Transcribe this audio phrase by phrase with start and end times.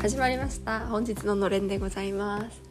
[0.00, 0.86] 始まりました。
[0.86, 2.62] 本日ののれんでございます。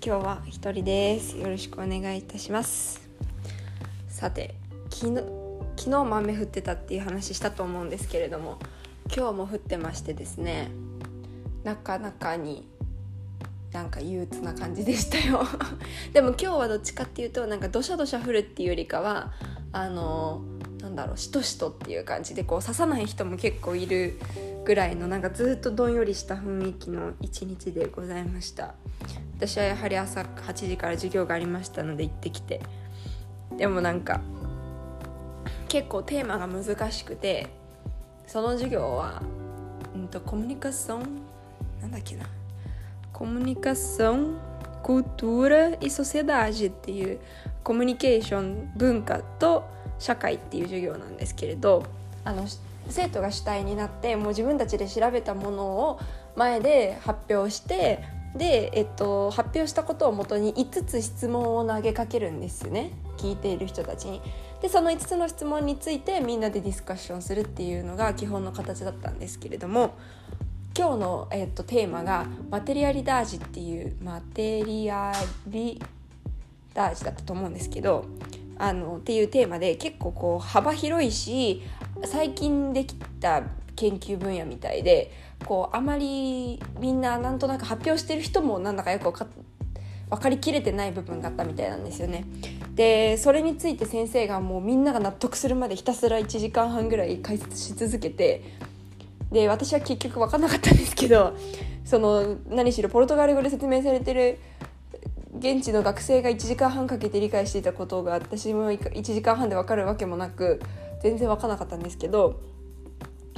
[0.00, 1.36] 今日は一人です。
[1.36, 3.00] よろしくお願いいたします。
[4.08, 4.54] さて
[4.88, 5.24] 昨日
[5.76, 8.60] 昨日も雨降ってたっていう話したと思うんですけれども
[9.06, 10.70] 今日も降ってましてですね
[11.64, 12.64] なかなかに
[13.72, 15.44] なんか憂鬱な感じでしたよ。
[16.14, 19.32] でも今日はどっちかっていうとなんかどしゃどしゃ降るっていうよりかは
[19.72, 20.42] あの
[20.80, 24.20] なんだろうしとしとっていう感じでこう刺さない人も結構いる
[24.64, 28.74] ぐらいのなんかずっとどんよりした雰囲気の一日でございました。
[29.36, 32.60] 私はやはり朝8時から授業がありましたので行ってきて。
[33.56, 34.20] でもなんか
[35.68, 37.48] 結構テーマが難しくて
[38.26, 39.22] その授業は、
[39.94, 41.22] うんと、コミュニケーション？
[41.80, 42.24] なんだっけな。
[43.12, 44.38] コミュニケーション
[44.82, 47.20] ？cultura e sociedade っていう
[47.62, 49.64] コミュニケーション文化と
[49.98, 51.84] 社会っていう授業なんですけれど
[52.24, 52.46] あの
[52.88, 56.00] 生徒が主体になってもう自分たちで調べたものを
[56.36, 58.02] 前で発表して
[58.34, 64.22] で、えっと、発表したことをもとに5つ質問を投げかけるんですよね聞いている人たちに。
[64.62, 69.96] でその5つの質問についてみんなでディスカッションするっていうのが基本の形だったんですけれども
[70.78, 75.12] 今日の、えっと、テーマがマテリアリダージっていうマテリア
[75.48, 75.82] リ
[76.72, 78.04] ダージだったと思うんですけど
[78.56, 81.62] あのっていうテーマで結構こう幅広いし
[82.04, 83.42] 最近できた
[83.76, 85.12] 研究分野みたいで
[85.44, 89.26] こうあまりみんななんとなく発表してる人もなんだかよく分か
[90.10, 92.26] 分かりきれてない部分があったみたいなんですよね。
[92.74, 98.42] でそれについて先生がもうみんなが納得するまでひたすら1時間半ぐらい解説し続けて
[99.30, 101.34] で私は結局分かんなかったんですけど
[101.84, 104.38] その何しろポルトガル語で説明されてる
[105.38, 110.60] 現地の学生が1時間半かけて理解していたことが私も1時間半で分かるわけもなく
[111.02, 112.40] 全然分かんなかったんですけど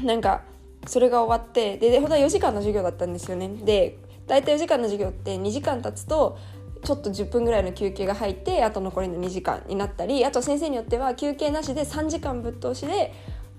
[0.02, 0.42] なんか
[0.86, 6.36] それが終わってで本当は4時間の授業だったんですよねで大体4時間の授業って2時間経つと
[6.82, 13.12] ちょっと10分ぐらいの休憩が入ってあと残りの2時間になったりあと先生によっては休憩なしで3時間ぶっ通しで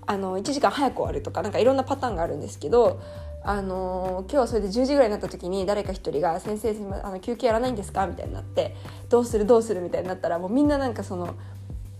[0.06, 3.00] あの1時間早く終わるとかなんかいろんなパターンがあるんですけど
[3.42, 8.76] あの今日はそれで10時ぐらいになった時に誰か一人が「先生あの休憩やらないんですか?」みたいになって
[9.08, 9.44] 「どうする？
[9.46, 11.34] どうする?」みたいになったらもうみんななんかその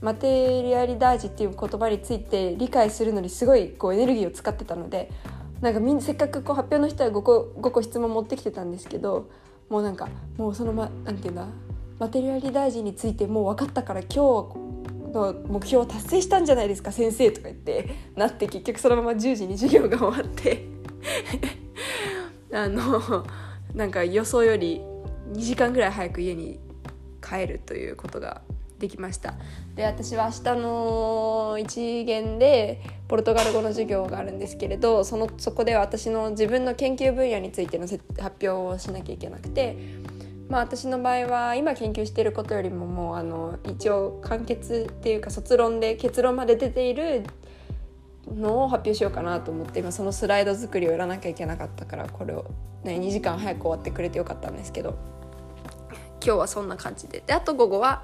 [0.00, 5.10] マテリアリダージっていう言葉について理解するのにすごいこうエネルギーを使ってたので
[5.60, 9.30] なんかみんせっかくこう発表の人は5個 ,5 個質問持ってきてたんですけど
[9.68, 11.46] もうなんかもうそのまなんていうんだ
[11.98, 14.16] マテリアリダージについてもう分かったから今日
[15.14, 20.66] の目標を達成したんじゃないですか先生とか言ってなって結局そのまま10時に授業が終わって。
[22.52, 23.24] あの
[23.74, 24.80] なんか予想より
[25.32, 26.58] 2時間ぐらい早く家に
[27.20, 28.40] 帰るということが
[28.78, 29.34] できました。
[29.74, 39.76] で私は明日の一限でポルトガル語の授業があるんですけれどそのそこでは私の自分の研究分野についての発表をしなきゃいけなくて
[40.48, 47.24] まあ私の場合は今研究していることよりももうあの一応完結っていうか卒論で結論まで出ている
[48.34, 52.44] のを発表しようかなと思って今そのスライド作りをやらなきゃいけなかったからこれを、
[52.84, 54.98] ね、2時間早く終わってくれてよかったんですけど
[56.24, 57.22] 今日はそんな感じで。
[57.24, 58.02] であと午後は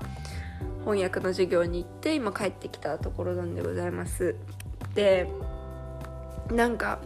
[0.85, 4.35] 翻訳の授業に行って今帰ってきたところなんでございます
[4.95, 5.29] で
[6.51, 6.99] なんか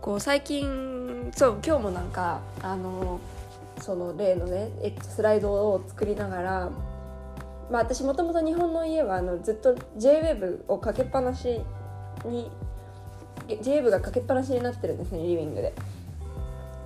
[0.00, 3.20] こう最近そう今日もなんかあの
[3.80, 4.70] その例のね
[5.02, 6.70] スライドを作りながら
[7.70, 11.60] まあ私もともと日本の家はあのずっと JWEB をかけっぱなし
[12.24, 12.50] に
[13.46, 15.74] JWEB がかけっぱなしになってるんですねリビングで。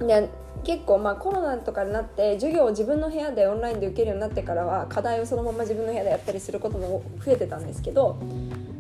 [0.00, 0.28] で
[0.64, 8.18] 結構まあコロナとかになって授業を自分の部屋でオンラインで受けるようになってからは課題をそのまま自分の部屋でやったりすることも増えてたんですけど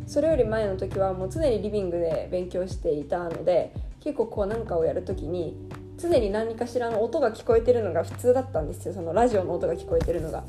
[0.06, 5.56] それより前の時はもう常にリビングで勉強していたので結構こう何かをやる時に
[5.98, 10.44] 常に何かしらの音が聞こえてるのが普通だったんですよそのラジオの音が聞こえてるのが。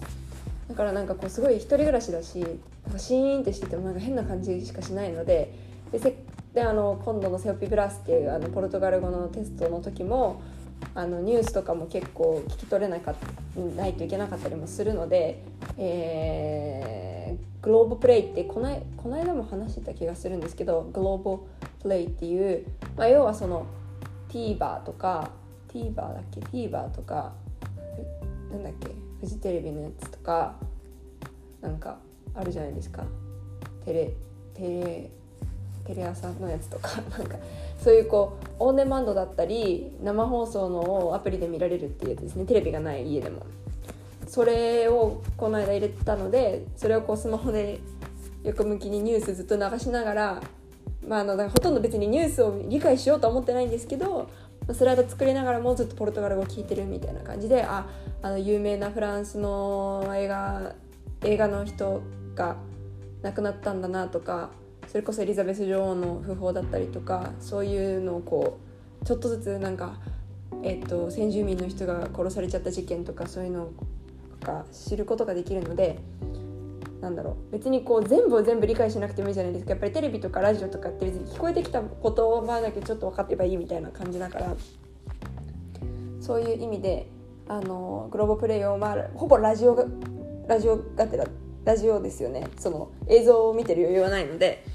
[0.69, 2.47] だからなんかこうすごい一人暮らしだしな
[2.91, 5.53] んかシーンってしててもなんか変な感じしかしないので
[6.53, 10.41] であの今度の「セオピブラス」っていうあのポルトガル語のテストの時も
[10.95, 13.15] あのニュースとかも結構聞き取れなか
[13.75, 15.43] ないといけなかったりもするので、
[15.77, 21.43] えー、グローブプレイってこのこの間も話してた気がするんですけどグローブ
[21.81, 22.65] プレイっていう、
[22.95, 23.65] まあ、要はその
[24.29, 25.31] TVer とか
[25.69, 27.33] TVer だっけ？TVer とか
[28.51, 28.89] なんだっけ？
[29.19, 30.55] フジテレビのやつとか
[31.61, 31.97] なんか
[32.35, 33.03] あるじゃないですか。
[33.85, 34.13] テレ
[34.53, 35.09] テレ
[35.85, 37.01] テレ朝のやつとか。
[37.17, 37.37] なんか
[37.83, 43.45] そういうこうオンデマンドだったり生放送のアプリで見られるっていうですねテレビがない家でも。
[44.27, 47.81] それをこの間入れてたのでそれをこうスマホで
[48.43, 50.41] 横向きにニュースずっと流しながら
[51.07, 54.29] まあ、あのほとんど別にニュースを理解しようとは思ってないんですけど
[54.71, 57.87] スライド作りながらもずっとポルトガル語を聞いてるみたいな感じであ
[58.21, 60.73] あの有名なフランスの映画
[61.23, 62.01] 映画の人
[62.35, 62.55] が
[63.21, 64.49] 亡くなったんだなとか
[64.87, 68.59] それこそエリザベス女王の訃報だったりとかそういうのをこ
[69.01, 69.99] うちょっとずつなんか、
[70.63, 73.71] えっと、先住民の人が殺されちゃった事件とかそういうの
[74.41, 75.99] が知ることができるので
[77.01, 79.71] なんだろう別にこう全部を全部理解しなくてもいいじゃないですか。
[79.71, 84.55] やっぱりテレビとかラジオとかって別に聞こえてきた言葉だけちょっと分かってればいいみたいな感じだから
[86.21, 87.09] そういう意味で
[87.49, 89.83] あのグローバプレイを、まあ、ほぼラジオが
[90.47, 91.25] ラジオがてら
[91.65, 92.47] ラジオですよね。
[92.57, 94.65] その映像を見てる余裕はないので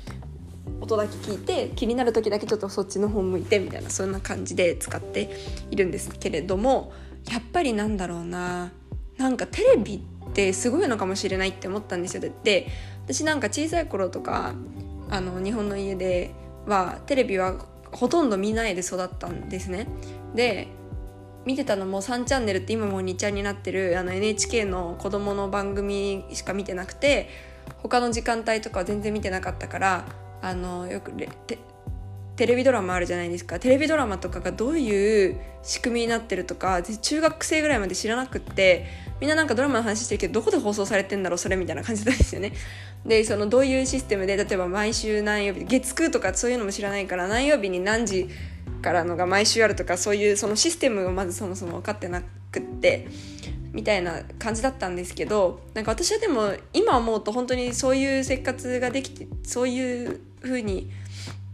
[0.80, 5.30] 音だけ聞いて気になる時だけちょっとそっちの方向いてみたいなそんな感じで使って
[5.70, 6.92] いるんですけれども
[7.30, 8.72] やっぱりなんだろうな。
[9.18, 12.22] なんかテレビってすごいのかもしれないって思ったんですよ。
[12.44, 12.68] で
[13.04, 14.54] 私なんか小さい頃とか
[15.10, 16.30] あの日本の家で
[16.66, 19.88] はテレビはほとんど見ないで育ったんですね。
[20.34, 20.68] で
[21.48, 27.30] 見てたのも3チャンネルって今も2ちゃんになってるあの NHK の子供の番組しか見てなくて
[27.78, 30.04] 他の時間帯とかは全然見てなかったから
[30.42, 31.10] あのよく
[32.36, 33.58] テレビドラマあるじゃないですか。
[33.58, 38.84] テレビドラマとかがどういう仕組みになってるとか中学生ぐらいまで知らなくって
[39.18, 42.52] みんななんかドラマの話してるけどどこで放送されてんだろうそれみたいな感じなんですよね。
[43.06, 48.28] でそのどういうシステムで例えば毎週何曜日月9とかそういうのも知らないから何曜日に何時
[48.78, 53.08] からのが毎週あるとかそういうそのシステムをまずそもそも分かってなくって
[53.72, 60.90] みたいな感じだったんですけどなんか私はでも今思うと本当にそういう生活ができてそういう風に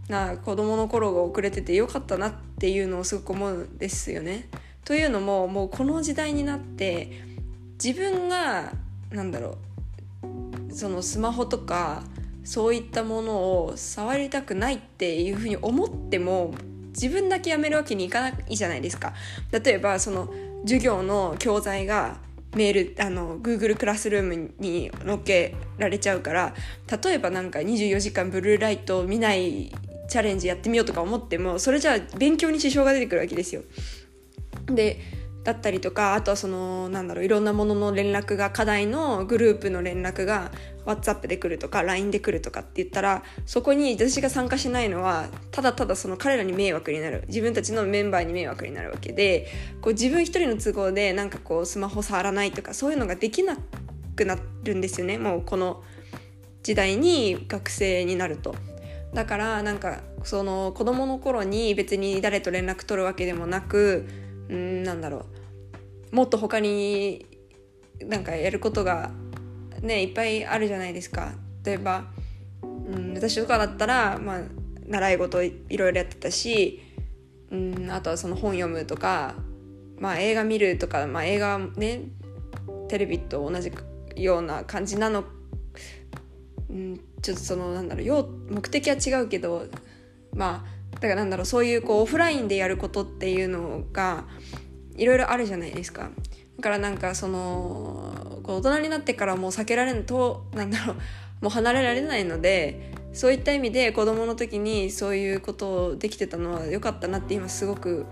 [0.09, 4.49] な子供の頃が遅れててよかったなっていうのをすごく思うんですよね。
[4.85, 7.11] というのももうこの時代になって
[7.83, 8.73] 自分が
[9.11, 9.57] なんだろ
[10.23, 12.03] うそのスマホとか
[12.45, 16.55] そういったものを触りたくないっていうふうに思っても
[16.95, 19.13] 自分だけやめるわけにいかないじゃないですか
[19.51, 20.33] 例えばその
[20.63, 22.19] 授業の教材が
[22.55, 26.55] メールあの Google クラスルームに載っけられちゃうから
[27.05, 29.73] 例えばなんか24時間ブルーライトを見ない
[30.09, 33.63] チャレンジやってみようとか思ってもそれじゃあ勉強に支障が出てくるわけですよ。
[34.67, 35.01] で
[35.45, 40.51] だったりとかあとはそのなんだろういろんなものの連絡が課題のグループの連絡が
[40.87, 49.47] WhatsApp で来るとか LINE で来るとかって言ったらそこに私が参加しないのはただただその彼らに迷惑になる自分たちのメンバーに迷惑になるわけで
[49.83, 53.59] こう自分一人の都合でなんかこうスマホ触らないとかそういうのができな
[54.17, 55.83] くなるんですよねもうこの
[56.63, 58.55] 時代に学生になると。
[59.13, 65.27] だからなんかその子供の頃に別に誰と連絡取るわけでもなくうんなんだろ
[66.13, 66.17] う。
[66.17, 67.27] もっと他に
[68.01, 69.11] なんかやることが
[69.81, 71.33] ねいっぱいあるじゃないですか。
[71.65, 72.05] 例えば、
[72.63, 74.41] うん、私とかだったら、まあ、
[74.87, 76.83] 習い事いろいろやってたし、
[77.51, 79.35] うん、あとはその本読むとか、
[79.99, 82.03] まあ、映画見るとか、まあ、映画ね
[82.89, 83.73] テレビと同じ
[84.17, 85.25] ような感じなの、
[86.69, 89.67] うん、ちょっとそのなんだろう目的は違うけど
[90.35, 94.25] まあだからなんだろうそういうこうオフラインでやることっていうのが
[94.97, 96.11] いろいろあるじゃないですか。
[96.57, 100.97] だからなんかそのこう大人になってからもう避けられんとなんだろう
[101.41, 108.07] もう離れられないのでそういった意味で子供の時にそういうことをできてたのは良かったなって今すごく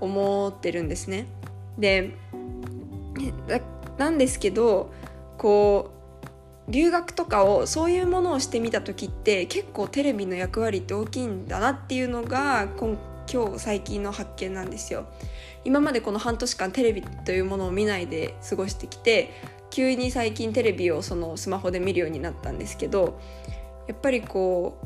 [0.00, 1.26] 思ってるんですね。
[1.78, 2.14] で
[3.98, 4.92] なんですけど
[5.38, 5.93] こう
[6.68, 12.96] 留学とかをそういうものをしてみた時って結構テレビの役割って大きいんだなっていうのが今
[13.32, 15.06] 今日最近の発見なんですよ。
[15.64, 19.30] 今までこの半年間テレビというものを見ないで過ごしてきて
[19.70, 23.18] 急に最近テレビをそのスマホで見るようになったんですけど
[23.88, 24.78] やっぱりこ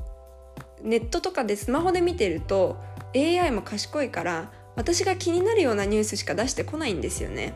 [0.84, 2.76] うネットとかでスマホで見てると
[3.14, 7.54] AI も賢いから私が気になるようなニュースしか出してこないんですよね。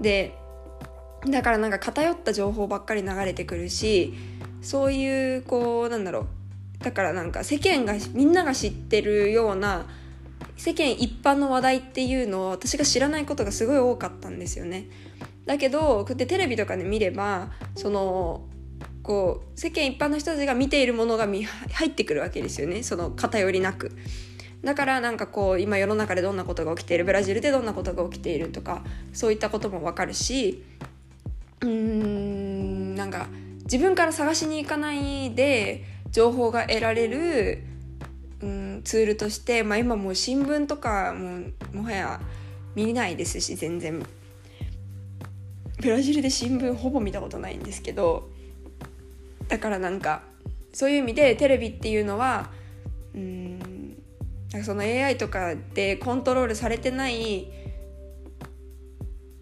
[0.00, 0.38] で
[1.26, 4.14] だからなんか偏った情報ばっかり流れてくるし
[4.60, 6.26] そういうこうなんだろ
[6.80, 9.86] うだからなんか世間がみんなが知ってるような
[10.56, 14.86] 世間一般の話題っていうのを私が知らないことがすごい多かったんですよね。
[15.46, 18.42] だけどこうやってテレビとかで見ればその
[19.02, 23.92] こう世間一般の人たちが見ているものが入ってくるわけですよねその偏りなく。
[24.62, 30.62] だからなんかこう今世の中でどんなことが起きているブラジルでどんなことが起きているとかそういったことも分かるし
[31.62, 33.28] うんなんか
[33.64, 37.64] 自分から探しに行かないで情報が得られる
[38.42, 42.20] うん、ツールとして、まあ、今もう新聞とかももはや
[42.74, 44.04] 見ないですし全然。
[45.80, 48.30] ブラジルで新聞ほぼ見たことないんですけど
[49.48, 50.22] だからなんか
[50.72, 52.50] そういう意味でテレビっていうのは
[53.14, 53.96] うん
[54.62, 57.48] その AI とかでコントロールされてない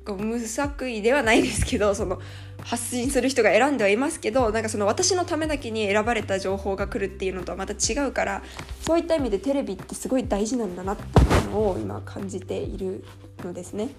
[0.07, 2.21] 無作為ではないですけどその
[2.63, 8.43] 発信する人が選んではいますけどなんかその私のためだけに選ばれた情報が来るっていうのとはまた違うから
[8.81, 13.05] そういった意味でテレビってすごい大事なんだなっていうのを今感じている
[13.45, 13.91] のですね。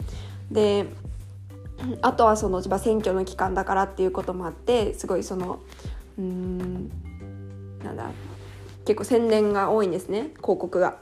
[0.52, 0.86] で
[2.02, 5.60] あとはその、選挙の期間だからっていうこともあってすごいその
[6.20, 6.92] うん
[7.84, 8.12] なんだ
[8.86, 10.98] 結構宣伝が多いんですね広告が。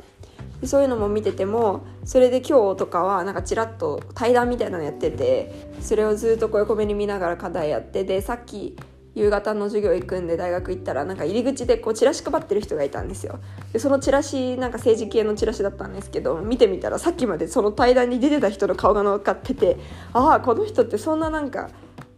[0.65, 8.75] そういうのも見ててもそれで今日とかはなんかちらっと対談みたいなのやっててそれをずっと横目に見ながら課題やってでさっき
[9.15, 13.39] 夕方の授業行くんで大学行ったらなんか入り口でこうチラシ配ってる人がいたんですよ。
[13.73, 19.77] でそのチラシなんか政治系のチラシだったんですけど見てみたらさっきまでその対談に出てた人の顔が乗っかってて
[20.13, 21.69] ああこの人ってそんななんか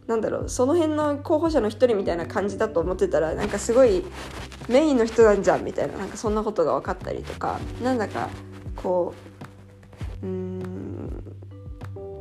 [0.06, 4.04] なんだろうその辺の候補者の一人みたいな感じだと思ってたらなんかすごい
[4.68, 8.28] メインの人なんじゃんみたいななんかそんなことが分かったりとかなんだか
[8.76, 9.14] こ
[10.22, 11.02] ううん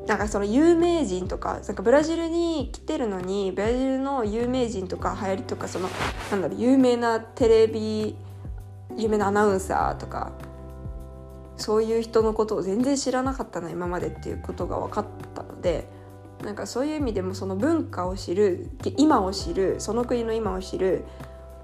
[0.07, 5.89] なんかその有名人とかなんかブラジルに来てるのにブラジルの有名人とか流行りとかその
[6.31, 8.15] なんだろう有名なテレビ
[8.97, 10.33] 有名なアナウンサーとか
[11.57, 15.05] そういう人のことを全然知らなかったな今までっていうことが分かっ
[15.35, 15.87] たので
[16.43, 21.05] なんかそういう意味でもその文化を知る今を知るその国の今を知る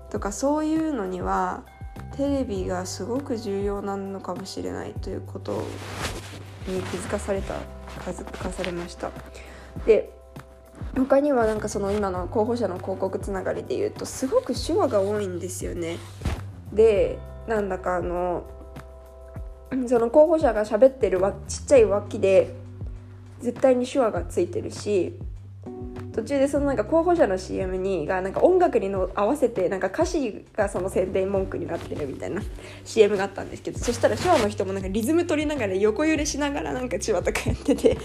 [0.10, 1.64] とかそういうのには
[2.16, 5.64] テレビがすごく重要なのかもしれないということ
[6.68, 7.56] に気づかされた
[8.04, 9.12] 気づかされました。
[9.86, 10.12] で
[10.96, 15.98] 他にはなんかその今の候補者の広告つながりで言うとすごく手話が多いんですよね。
[16.72, 18.44] でなんだかあの
[19.88, 22.54] その候補者が喋ってるわちっちゃい脇で
[23.40, 25.20] 絶対に手話がついてるし
[26.18, 32.42] 途中でそのなんか候補者の CM にがなんか音楽にの合わせてなんか歌詞がその宣伝文句になってるみたいな
[32.86, 38.00] CM があったんですけどそしたら手話の人もなんかリズム取りながら横揺れしながらなんか手話とかやってて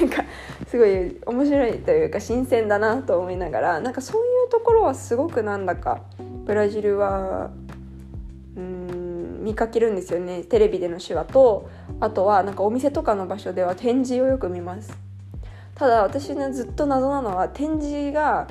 [0.00, 0.24] なんか
[0.68, 6.04] すごい面白いというか新鮮だなと思いながらなんかそういうところはすごくなんだか
[6.44, 7.50] ブラジルは
[8.56, 15.09] うん見かけるんですよねテレビでの手話とあとはなんかお店とかの場所では展示をよく見ます。
[15.80, 18.46] ただ私ねずっと謎なのは展示が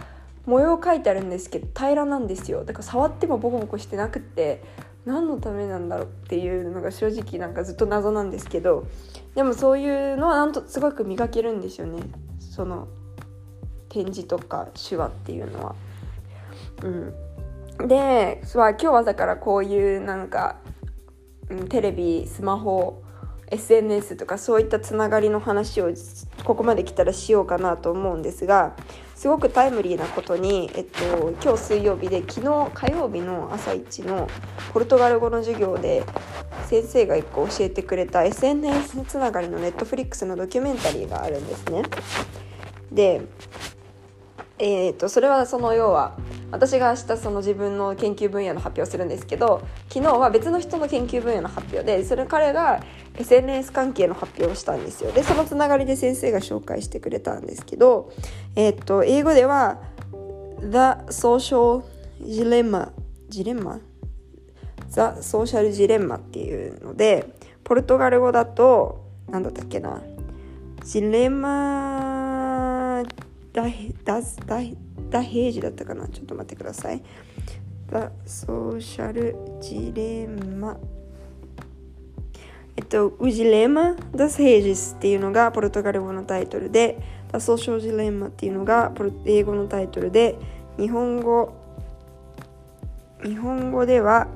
[0.48, 2.66] 模様書いてあるんですけど平らなんですよ。
[2.66, 4.64] だから触ってもボコボコしてなくって
[5.06, 8.88] 何のためなんだろうっていうのが正直なんかずっと謎なんですけど
[9.36, 12.02] でもそういうのはなんとすごく磨けるんですよね。
[12.40, 12.88] その
[13.90, 15.76] 展示とか手話っていうのは。
[16.82, 20.56] うん、で今日はだからこういうなんか、
[21.52, 23.04] うん、テレビスマホ
[23.52, 25.92] SNS とかそういったつながりの話を
[26.44, 28.76] ここまで来たらしようかなと思うんですが
[29.16, 34.30] すごくタイムリーなことに、えっと、今日水曜日で昨日火曜日の朝一の
[34.72, 36.06] ポルトガル語の授業で
[36.68, 41.84] 先生が1個教えてくれた SNS つながりのネットフリックスのドキュメンタリーがあるんですね。
[42.92, 43.22] で、
[44.60, 46.18] えー、とそれはその要は
[46.52, 52.84] 私が明日その自分の研究分野の発表をするんですけど昨日は別の人の研究分野の発表でそれ彼が
[53.18, 55.12] SNS 関係の発表をしたんですよ。
[55.12, 58.12] でそのつながりで先生が紹介してくれたんですけど、
[58.56, 59.82] えー、っと英語では
[60.60, 60.68] The
[61.08, 61.84] Social
[62.22, 62.92] Dilemma
[63.30, 63.80] ジレンマ
[64.90, 70.02] ？The Social Dilemma っていうのでポルトガル語だと何だったっけな？
[70.84, 72.09] ジレンマ
[73.54, 73.64] ダ
[74.04, 74.62] ダダ
[75.10, 76.08] ダヘージだったかな？
[76.08, 77.02] ちょっと待ってください。
[77.90, 80.78] The Social Dilemma
[82.78, 86.98] えっと、ウジレマ・ダス・ヘイジスっていうのがポルトガル語のタイトルで、
[87.30, 88.94] ダソーショージレンマっていうのが
[89.26, 90.38] 英語のタイトルで、
[90.78, 91.54] 日本語、
[93.22, 94.28] 日本語では、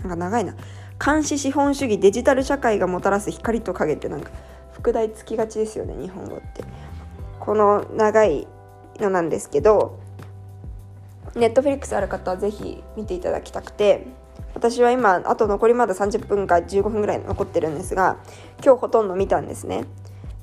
[0.00, 0.54] なんか長いな。
[1.02, 4.30] 監視資本主義デジタル社会がもたらす光と影ってなんか
[4.74, 6.62] 副題つきがちですよね日本語って。
[7.50, 8.46] この長い
[9.00, 9.98] のなんですけど
[11.34, 14.06] ネットフリックスある方はぜひ見ていただきたくて
[14.54, 18.18] 私は今あと残りまだ30分か15分ぐらい残ってるんですが
[18.64, 19.86] 今日ほとんど見たんですね。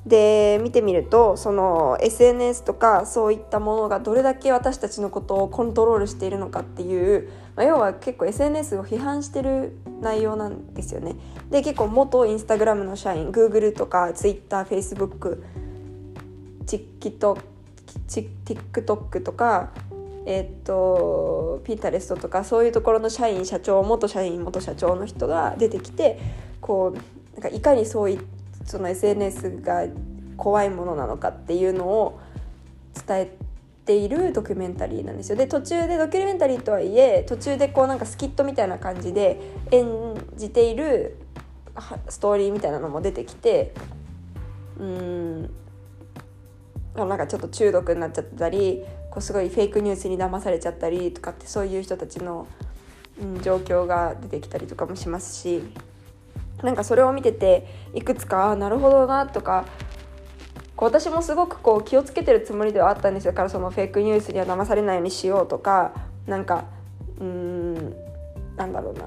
[0.05, 11.15] で見てみるとその SNS とかそういったものがどれだけ私たちのことをコントロールしているのかっていう、まあ、要は結構 SNS を批判してる内容なんですよね。
[11.51, 15.66] で結構元インスタグラムの社員 Google とか TwitterFacebook
[16.67, 19.71] TikTok とか
[20.25, 26.19] えっとピンタレストとかそういうところの社員社長元社員元社長の人が出てきて
[26.59, 28.19] こうなんかいかにそうい
[28.65, 29.86] その SNS が
[30.36, 32.19] 怖いものなのかっていうのを
[33.07, 33.31] 伝え
[33.86, 35.38] ているドキュメンタリーなんですよ。
[35.38, 39.39] で途中でドキュメンタリーとはいえ途中でこうなんかスキットみたいな感じで
[39.71, 39.88] 演
[40.36, 41.15] じている
[42.09, 43.74] ストーリーみたいなのも出てきて
[44.77, 45.50] うん。
[47.05, 52.47] なんかちょっと中毒になっちゃったりこうすごいフェイクニュースに騙されちゃったりとかってそういう人たちの、
[53.21, 55.61] うん、状況が出てきたりとかもしますし
[56.63, 59.65] なんかそれを見てていくつかなるほどなとか
[60.75, 63.33] 私もすごくこう気をつけてるつもりではあったんですよ。
[63.33, 65.91] からそのフェイクニュースには騙されないようにしようとか
[66.27, 66.65] なんか
[67.19, 67.95] うーん
[68.55, 69.05] なんだろうな。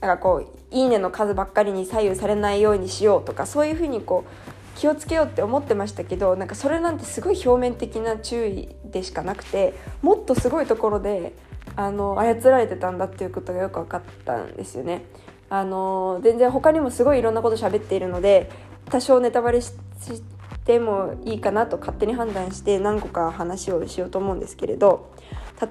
[0.00, 11.34] なんかこう「いいね」の数ばっかりに左右されないようにしようとかそういうふうにこう気をつけようって思ってましたけどなんかそれなんてすごい表面的な注意でしかなくてもっとすごいところで
[11.74, 15.04] あの操られてたんだっていうことがよく分かったんですよね。
[15.50, 18.50] あの全然他にもすごいいろんなこと喋っているので
[18.90, 19.72] 多少ネタバレし
[20.64, 25.10] てもいいかなと勝手に判断して何個か話をしようと思うんですけれど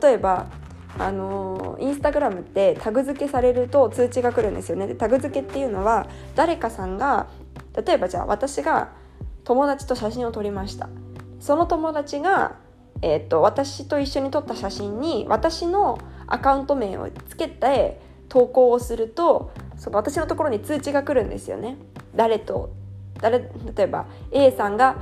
[0.02, 0.48] 例えば
[1.00, 7.28] あのインスタグラムってタグ付けされると通知が来るんですよねでタグ付けっていうのは誰かさんが
[7.86, 8.89] 例えばじゃあ私が
[9.43, 10.89] 友達と写真を撮りました。
[11.39, 12.55] その友達が、
[13.01, 21.77] えーと、私と一緒に撮った写真に私のアカウント名をつけて投稿をするとその私のところに通知が来るんですよね。
[22.15, 22.72] 誰と
[23.22, 24.98] 誰例えば A さんが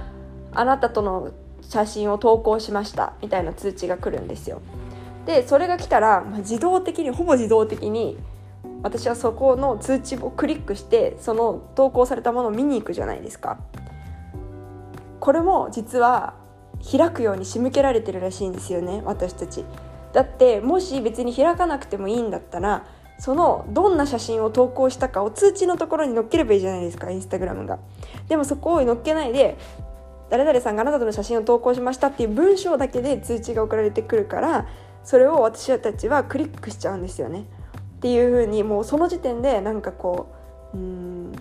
[0.54, 4.62] あなたとの写真を投稿しましたみたいな通知が来るんですよ。
[5.26, 8.18] でそれが来たら、まあ、自動的にほぼ自動的に
[8.86, 13.58] 私はそこの通知をクリックしてその投稿されたものを見に行くじゃないですか。
[15.20, 16.36] これも実は
[16.92, 19.66] 開くように仕向けられてるらしいんですよね私たち。
[20.14, 22.86] だってもし別に開かなくてもいいんだったら
[23.18, 27.80] そのどんな写真を投稿したかを通知のところに載っければいいじゃないですかインスタグラムが。
[28.28, 29.58] でもそこを載っけないで
[30.30, 34.68] 誰々さんがあなたとの写真を投稿しましたっていう文章だけで通知が送られてくるから
[35.04, 37.46] それを私たちはクリックしちゃうんですよね。
[37.98, 40.34] っていう風にもうその時点でなんかこ
[40.74, 41.32] ううん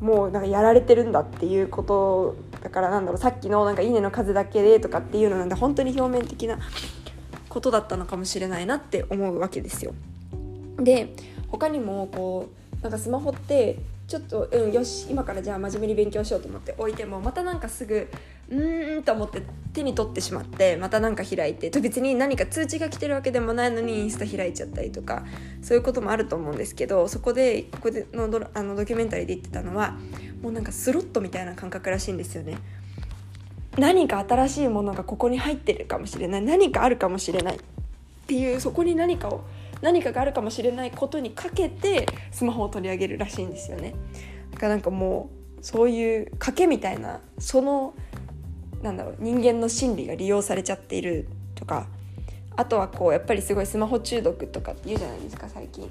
[0.00, 6.58] もうなんかやられてるんだっていうことだからなんだろうさっきのなんか「いいね」の数だけでとかっていうのなんで本当に表面的な
[7.48, 9.94] ことだったのかもしれないなって思うわけですよ。
[10.76, 11.14] で
[11.48, 12.48] 他にもこ
[12.80, 18.08] うなんかスマホってちょっとうんよし今からじゃあ真面目に勉強しようと思って置いてもまたなんかすぐ
[18.50, 25.24] うーんと思って手に取ってしまってまた何か開いて別に何か通知が来てるわけでもないのにインスタ開いちゃったりとか
[25.62, 29.96] そういうこともあると思うんですけどそこでここでのドあのドキュメンタリーで言ってたのは
[30.42, 32.58] もうなんかスロットみたいな感覚らしいんですよね。
[33.78, 37.58] 何か新しいものがここに入ってるかもしれない何かあるかもしれないっ
[38.26, 39.44] ていうそこに何かを
[39.82, 43.94] 何かがあるかもしれないことにかけてスマホを取り上げるらしいんですよね。
[44.52, 47.94] だからなんかもうそういう賭けみたいなその
[48.82, 51.86] なんだろう人間の心理が利用されちゃっているとか
[52.56, 55.90] あとはこうやっぱりすごいスマホ中毒とかって言うじゃないですか最近。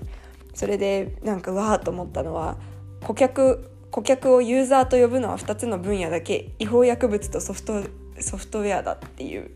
[0.54, 2.58] それでなんかわーと思ったのは
[3.02, 7.84] 顧客顧客をユーザーと呼ぶのは2つの分野だけ違法薬物とソフト
[8.20, 9.52] ソフトウェアだっていう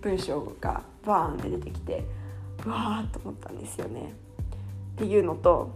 [0.00, 2.04] 文章がバーンって出てきて
[2.66, 4.12] わーと思ったんですよね。
[4.94, 5.70] っていうのと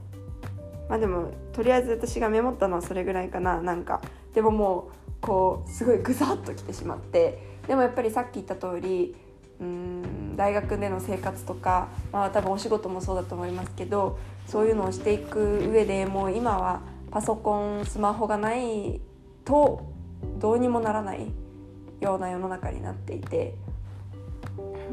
[0.89, 3.61] まあでもとりあえず私がメモったのはそれぐらいかな。
[3.61, 4.01] なんか
[4.35, 7.55] でももうこうすごいぐさっときてしまって。
[7.67, 9.17] でもやっぱりさっき言った通り
[9.61, 19.01] うん大学での生活とか、まあ、多分お仕事もそうだと思いますけどそういうのをしていく上でもう今はパソコンスマホがない
[19.45, 19.87] と
[20.39, 21.33] どうにもならない
[22.01, 23.55] ような世の中になっていて。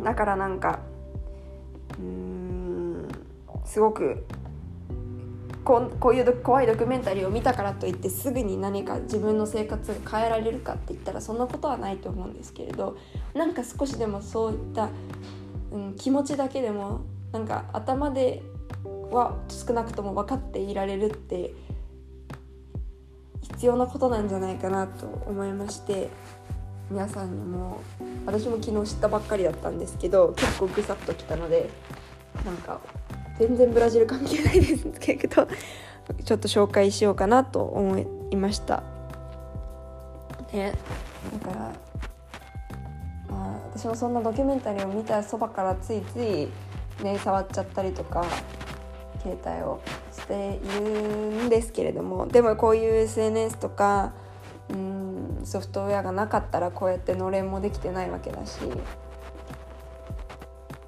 [0.04, 0.80] だからなんか
[2.02, 3.08] うん。
[3.66, 4.26] すごく
[5.64, 12.98] ここういう怖いドキュメンタリーを見たからといってすぐに何か自分の生活が変えられるかって言ったらそんなことはないと思うんですけれど
[13.36, 14.90] なんか少しでもそういった、
[15.72, 18.42] うん、気持ちだけでもなんか頭で
[19.12, 21.54] は少なくとも分かっていられるって
[23.42, 26.10] 必要なことなんじゃないかなと思いまして。
[26.92, 27.82] 皆さんにも
[28.26, 31.70] 私も昨日知ったばっかりだったんですけど結構ぐさっときたので
[32.46, 32.82] なんか
[33.40, 35.48] 全然ブラジル関係ないですけど
[36.26, 37.98] ちょっと紹介しようかなと思
[38.30, 38.84] いました。
[40.52, 40.74] ね
[41.46, 41.72] だから
[43.30, 46.50] まあ私もそんなドキュメンタリーを見たそばからついつい
[47.02, 48.26] ね触っちゃったりとか
[49.22, 49.80] 携帯を
[50.12, 54.12] しているんですけれどもでもこういう SNS とか
[54.72, 58.60] うんソフトウェアがなかったらこうやってのれんもできてないわけだし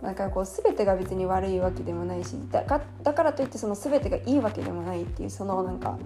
[0.02, 5.98] なんかこう全てが別に悪いわけでもないしだかだからといってその全てがいいわけでもないっていうそのなんか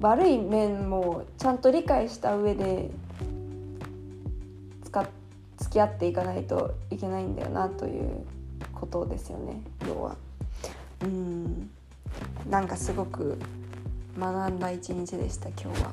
[0.00, 2.90] 悪い面もちゃんと理解した上で
[5.62, 8.26] 付き合っていかないといけないんだよなという
[8.74, 10.16] ことですよね要は。
[11.02, 11.70] うん
[12.50, 13.38] なんかすごく
[14.18, 15.92] 学んだ一日でした今日は。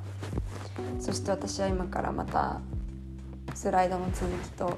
[1.00, 2.60] そして私は今からまた
[3.54, 4.78] スライドの続きと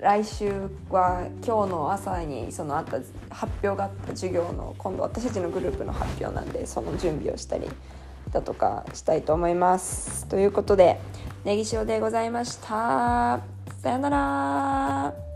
[0.00, 2.98] 来週は今日の朝にそのあった
[3.30, 7.68] 発表があった授業の今度私たちのグループの発表なんでその準備をしたり
[8.30, 10.26] だとかしたいと思います。
[10.26, 11.00] ということで
[11.44, 13.40] ネギ塩でございました。
[13.82, 15.27] さよなら